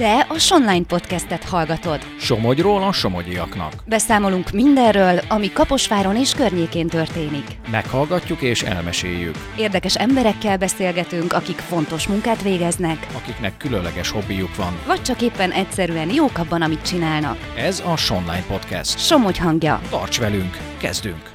[0.00, 2.00] Te a Sonline podcastet hallgatod.
[2.18, 3.72] Somogyról a somogyiaknak.
[3.86, 7.44] Beszámolunk mindenről, ami Kaposváron és környékén történik.
[7.70, 9.34] Meghallgatjuk és elmeséljük.
[9.56, 14.72] Érdekes emberekkel beszélgetünk, akik fontos munkát végeznek, Akiknek különleges hobbijuk van.
[14.86, 17.36] vagy csak éppen egyszerűen jók abban, amit csinálnak.
[17.56, 18.98] Ez a Sonline Podcast.
[18.98, 19.80] Somogy hangja.
[19.90, 21.30] Tarts velünk, kezdünk!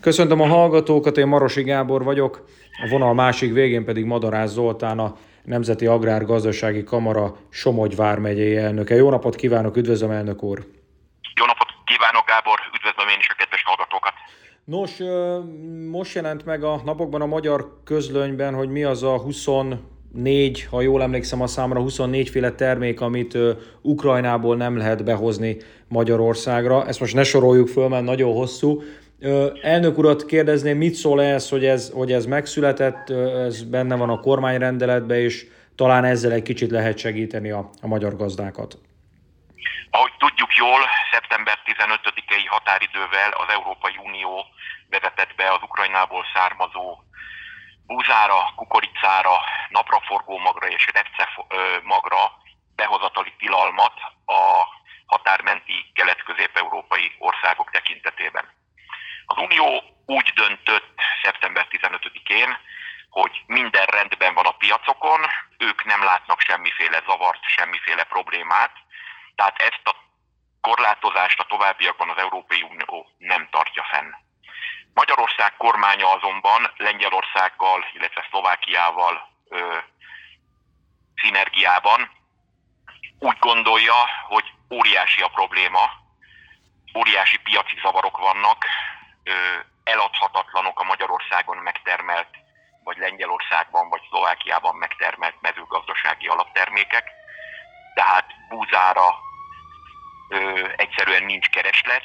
[0.00, 2.44] Köszöntöm a hallgatókat, én Marosi Gábor vagyok,
[2.84, 8.94] a vonal másik végén pedig Madarász Zoltán, a Nemzeti Agrárgazdasági Kamara Somogy vármegyei elnöke.
[8.94, 10.66] Jó napot kívánok, üdvözlöm elnök úr!
[11.34, 12.58] Jó napot kívánok, Gábor!
[12.76, 14.12] Üdvözlöm én is a kedves hallgatókat!
[14.64, 14.96] Nos,
[15.90, 21.02] most jelent meg a napokban a magyar közlönyben, hogy mi az a 24, ha jól
[21.02, 23.38] emlékszem a számra, 24 féle termék, amit
[23.82, 25.56] Ukrajnából nem lehet behozni
[25.88, 26.86] Magyarországra.
[26.86, 28.82] Ezt most ne soroljuk föl, mert nagyon hosszú.
[29.62, 33.10] Elnök urat kérdezném, mit szól ez, hogy ez, hogy ez megszületett,
[33.46, 38.16] ez benne van a kormányrendeletben, és talán ezzel egy kicsit lehet segíteni a, a magyar
[38.16, 38.78] gazdákat.
[39.90, 40.80] Ahogy tudjuk jól,
[41.12, 44.44] szeptember 15-i határidővel az Európai Unió
[44.90, 47.02] vezetett be az Ukrajnából származó
[47.86, 49.36] búzára, kukoricára,
[49.68, 51.28] napraforgó magra és repce
[51.82, 52.20] magra
[52.74, 53.94] behozatali tilalmat
[54.26, 54.40] a
[55.06, 58.44] határmenti kelet-közép-európai országok tekintetében.
[59.26, 62.58] Az Unió úgy döntött szeptember 15-én,
[63.08, 65.20] hogy minden rendben van a piacokon,
[65.58, 68.72] ők nem látnak semmiféle zavart, semmiféle problémát,
[69.34, 69.94] tehát ezt a
[70.60, 74.10] korlátozást a továbbiakban az Európai Unió nem tartja fenn.
[74.94, 79.78] Magyarország kormánya azonban Lengyelországgal, illetve Szlovákiával ö,
[81.22, 82.10] szinergiában
[83.18, 83.94] úgy gondolja,
[84.28, 85.90] hogy óriási a probléma,
[86.98, 88.64] óriási piaci zavarok vannak,
[89.84, 92.28] eladhatatlanok a Magyarországon megtermelt,
[92.84, 97.10] vagy Lengyelországban, vagy Szlovákiában megtermelt mezőgazdasági alaptermékek,
[97.94, 99.14] tehát búzára
[100.28, 102.02] ö, egyszerűen nincs kereslet,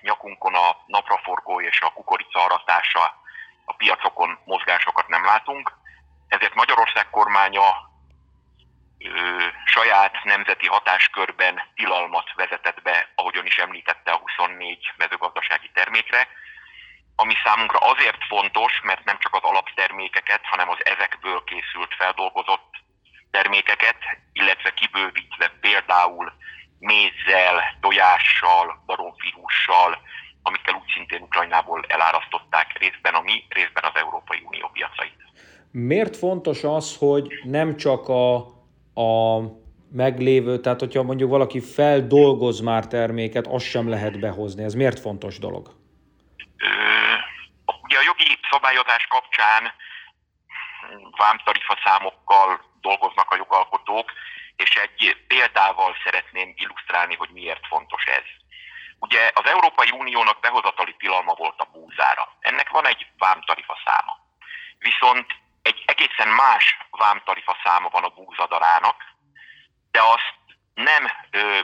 [0.00, 3.22] nyakunkon a napraforgó és a kukorica aratása
[3.64, 5.72] a piacokon mozgásokat nem látunk,
[6.28, 7.90] ezért Magyarország kormánya
[8.98, 16.28] ö, saját nemzeti hatáskörben tilalmat vezetett be, ahogyan is említette a 24 mezőgazdasági termékre,
[17.16, 22.70] ami számunkra azért fontos, mert nem csak az alaptermékeket, hanem az ezekből készült feldolgozott
[23.30, 23.98] termékeket,
[24.32, 26.32] illetve kibővítve például
[26.78, 29.90] mézzel, tojással, baromfihússal,
[30.42, 35.18] amikkel úgy szintén Ukrajnából elárasztották részben a mi, részben az Európai Unió piacait.
[35.70, 38.34] Miért fontos az, hogy nem csak a,
[38.94, 39.40] a
[39.92, 44.64] meglévő, tehát hogyha mondjuk valaki feldolgoz már terméket, azt sem lehet behozni.
[44.64, 45.68] Ez miért fontos dolog?
[46.56, 46.66] Ö,
[47.82, 49.74] ugye a jogi szabályozás kapcsán
[51.10, 54.12] vámtarifa számokkal dolgoznak a jogalkotók,
[54.56, 58.26] és egy példával szeretném illusztrálni, hogy miért fontos ez.
[58.98, 62.28] Ugye az Európai Uniónak behozatali tilalma volt a búzára.
[62.40, 64.18] Ennek van egy vámtarifa száma.
[64.78, 65.26] Viszont
[65.62, 69.04] egy egészen más vámtarifa száma van a búzadarának,
[69.90, 70.34] de azt
[70.74, 71.10] nem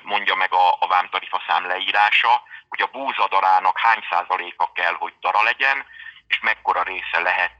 [0.02, 5.42] mondja meg a, a vámtarifa szám leírása, hogy a búzadarának hány százaléka kell, hogy dara
[5.42, 5.84] legyen,
[6.30, 7.56] és mekkora része lehet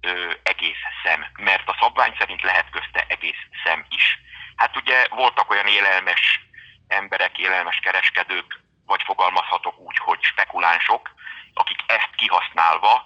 [0.00, 1.26] ö, egész szem.
[1.38, 4.18] Mert a szabvány szerint lehet közte egész szem is.
[4.56, 6.40] Hát ugye voltak olyan élelmes
[6.88, 11.10] emberek, élelmes kereskedők, vagy fogalmazhatok úgy, hogy spekulánsok,
[11.54, 13.04] akik ezt kihasználva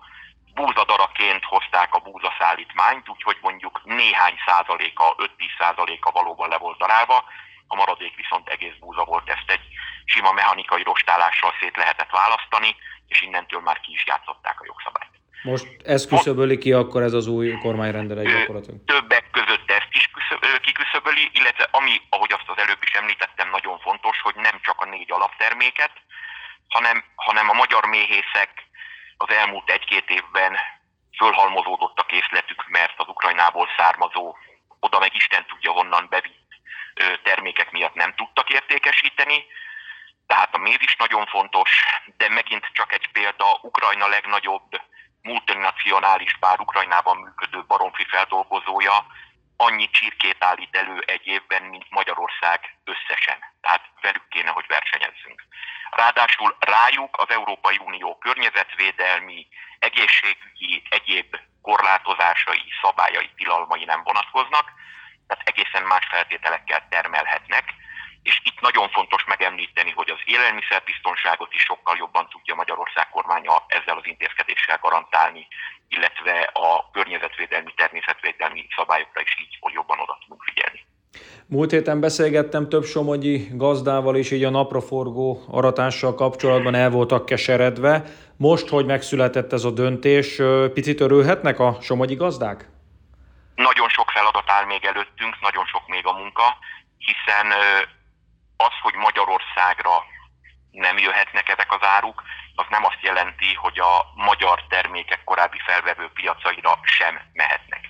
[0.54, 7.24] búzadaraként hozták a búzaszállítmányt, úgyhogy mondjuk néhány százaléka, 5-10 százaléka valóban le volt darálva,
[7.66, 9.66] a maradék viszont egész búza volt, ezt egy
[10.04, 12.76] sima mechanikai rostálással szét lehetett választani,
[13.08, 15.10] és innentől már ki is játszották a jogszabályt.
[15.42, 18.84] Most ez küszöböli ki akkor ez az új kormányrendelet gyakorlatilag?
[18.84, 20.10] Többek között ezt is
[20.62, 24.84] kiküszöböli, illetve ami, ahogy azt az előbb is említettem, nagyon fontos, hogy nem csak a
[24.84, 25.92] négy alapterméket,
[26.68, 28.50] hanem, hanem a magyar méhészek
[29.16, 30.56] az elmúlt egy-két évben
[31.19, 34.36] fölhalmozódott a készletük, mert az Ukrajnából származó,
[34.80, 36.40] oda meg Isten tudja honnan bevitt
[37.22, 39.44] termékek miatt nem tudtak értékesíteni,
[40.32, 41.70] tehát a méz is nagyon fontos,
[42.17, 44.81] de megint csak egy példa, Ukrajna legnagyobb
[45.23, 49.06] multinacionális, bár Ukrajnában működő baromfi feldolgozója
[49.56, 53.38] annyi csirkét állít elő egy évben, mint Magyarország összesen.
[53.61, 55.43] Tehát velük kéne, hogy versenyezzünk.
[55.90, 59.46] Ráadásul rájuk az Európai Unió környezetvédelmi,
[59.78, 64.73] egészségügyi, egyéb korlátozásai, szabályai, tilalmai nem vonatkoznak,
[65.26, 67.75] tehát egészen más feltételekkel termelhetnek,
[68.22, 73.96] és itt nagyon fontos megemlíteni, hogy az élelmiszerbiztonságot is sokkal jobban tudja Magyarország kormánya ezzel
[73.96, 75.46] az intézkedéssel garantálni,
[75.88, 80.80] illetve a környezetvédelmi, természetvédelmi szabályokra is így jobban oda tudunk figyelni.
[81.46, 88.04] Múlt héten beszélgettem több somogyi gazdával is, így a napraforgó aratással kapcsolatban el voltak keseredve.
[88.36, 90.40] Most, hogy megszületett ez a döntés,
[90.72, 92.68] picit örülhetnek a somogyi gazdák?
[93.54, 96.58] Nagyon sok feladat áll még előttünk, nagyon sok még a munka,
[96.98, 97.52] hiszen
[98.67, 100.05] az, hogy Magyarországra
[100.70, 102.23] nem jöhetnek ezek az áruk,
[102.55, 107.81] az nem azt jelenti, hogy a magyar termékek korábbi felvevő piacaira sem mehetnek.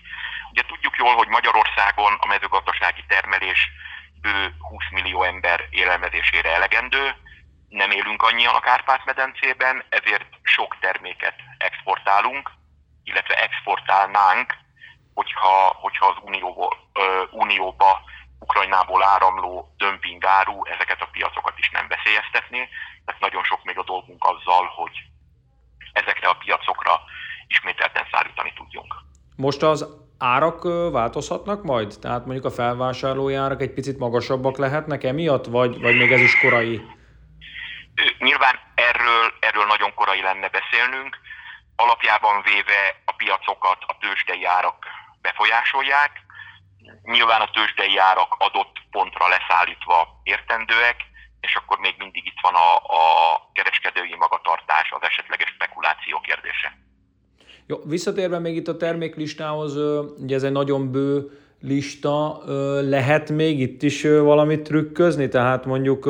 [0.51, 3.71] Ugye tudjuk jól, hogy Magyarországon a mezőgazdasági termelés
[4.21, 7.15] bő 20 millió ember élelmezésére elegendő,
[7.69, 12.51] nem élünk annyian a Kárpát-medencében, ezért sok terméket exportálunk,
[13.05, 14.57] illetve exportálnánk,
[15.15, 18.03] hogyha, hogyha az Unióba, ö, Unióba
[18.43, 22.69] Ukrajnából áramló dömpingáru ezeket a piacokat is nem veszélyeztetné.
[23.05, 24.95] Tehát nagyon sok még a dolgunk azzal, hogy
[25.93, 27.01] ezekre a piacokra
[27.47, 28.95] ismételten szállítani tudjunk.
[29.37, 29.87] Most az
[30.19, 30.63] árak
[30.93, 31.95] változhatnak majd?
[32.01, 36.39] Tehát mondjuk a felvásárlói árak egy picit magasabbak lehetnek emiatt, vagy, vagy még ez is
[36.41, 36.83] korai?
[38.19, 41.19] Nyilván erről, erről nagyon korai lenne beszélnünk.
[41.77, 44.87] Alapjában véve a piacokat a tőzsdei árak
[45.21, 46.11] befolyásolják.
[47.03, 50.97] Nyilván a tőzsdei árak adott pontra leszállítva értendőek,
[51.41, 52.69] és akkor még mindig itt van a,
[52.99, 53.03] a
[53.53, 56.69] kereskedői magatartás, az esetleges spekuláció kérdése.
[57.67, 59.77] Jó, visszatérve még itt a terméklistához,
[60.19, 61.31] ugye ez egy nagyon bő
[61.61, 62.43] lista,
[62.81, 65.29] lehet még itt is valamit trükközni?
[65.29, 66.05] Tehát mondjuk,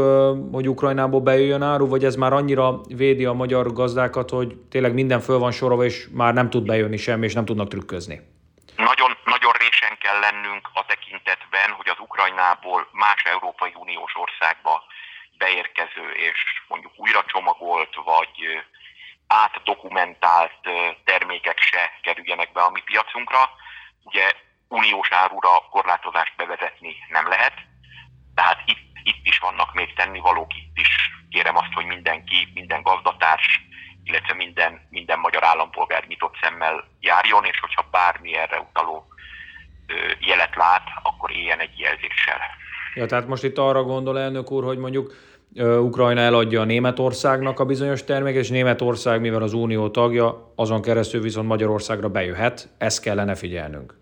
[0.53, 5.21] hogy Ukrajnából bejöjjön áru, vagy ez már annyira védi a magyar gazdákat, hogy tényleg minden
[5.21, 8.21] föl van sorolva, és már nem tud bejönni semmi, és nem tudnak trükközni?
[8.77, 11.99] Nagyon, nagyon résen kell lennünk a tekintetben, hogy az
[12.83, 14.85] Ukrajnából más Európai Uniós országba
[15.39, 16.39] beérkező és
[16.69, 18.65] mondjuk újra csomagolt, vagy
[19.27, 20.69] átdokumentált
[21.05, 23.51] termékek se kerüljenek be a mi piacunkra.
[24.03, 24.33] Ugye
[24.69, 27.55] uniós árura korlátozást bevezetni nem lehet,
[28.35, 33.61] tehát itt, itt is vannak még tennivalók, itt is kérem azt, hogy mindenki, minden gazdatárs,
[34.05, 39.07] illetve minden, minden magyar állampolgár nyitott szemmel járjon, és hogyha bármi erre utaló
[40.19, 42.41] jelet lát, akkor éljen egy jelzéssel.
[42.95, 45.15] Ja, tehát most itt arra gondol elnök úr, hogy mondjuk
[45.61, 51.21] Ukrajna eladja a Németországnak a bizonyos terméket, és Németország, mivel az unió tagja, azon keresztül
[51.21, 52.69] viszont Magyarországra bejöhet.
[52.79, 53.95] Ezt kellene figyelnünk.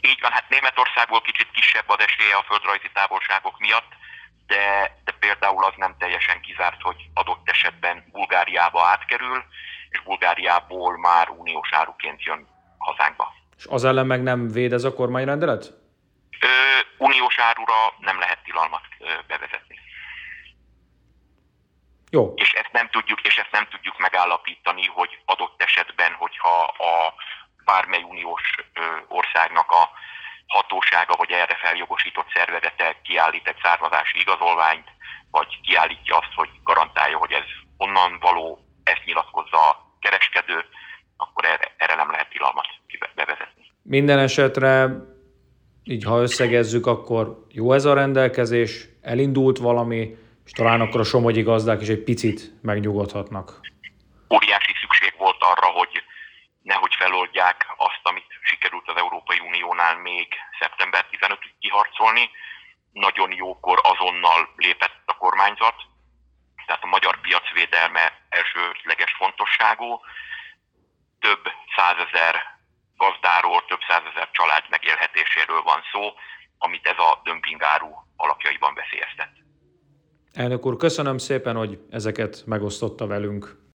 [0.00, 3.90] Így van, hát Németországból kicsit kisebb az esélye a földrajzi távolságok miatt,
[4.46, 4.64] de,
[5.04, 9.38] de például az nem teljesen kizárt, hogy adott esetben Bulgáriába átkerül,
[9.90, 12.46] és Bulgáriából már uniós áruként jön
[12.78, 13.34] hazánkba.
[13.56, 15.72] És az ellen meg nem véd ez a kormányrendelet?
[16.98, 18.82] Uniós árura nem lehet tilalmat
[19.26, 19.80] bevezetni.
[22.10, 22.32] Jó.
[22.36, 27.14] És ezt nem tudjuk, és ezt nem tudjuk megállapítani, hogy adott esetben, hogyha a
[27.64, 28.42] bármely uniós
[29.08, 29.90] országnak a
[30.46, 34.88] hatósága vagy erre feljogosított szervezete kiállít egy származási igazolványt,
[35.30, 37.44] vagy kiállítja azt, hogy garantálja, hogy ez
[37.76, 40.64] onnan való, ezt nyilatkozza a kereskedő,
[41.16, 42.66] akkor erre, erre nem lehet tilalmat
[43.14, 43.72] bevezetni.
[43.82, 44.88] Minden esetre,
[45.88, 51.42] így ha összegezzük, akkor jó ez a rendelkezés, elindult valami, és talán akkor a somogyi
[51.42, 53.60] gazdák is egy picit megnyugodhatnak.
[54.34, 56.02] Óriási szükség volt arra, hogy
[56.62, 60.28] nehogy feloldják azt, amit sikerült az Európai Uniónál még
[60.60, 62.30] szeptember 15-ig kiharcolni.
[62.92, 65.76] Nagyon jókor azonnal lépett a kormányzat,
[66.66, 70.00] tehát a magyar piac védelme elsőleges fontosságú.
[71.20, 71.42] Több
[71.76, 72.57] százezer
[73.04, 76.02] gazdáról, több százezer család megélhetéséről van szó,
[76.58, 79.32] amit ez a dömpingáru alapjaiban veszélyeztet.
[80.32, 83.57] Elnök úr, köszönöm szépen, hogy ezeket megosztotta velünk.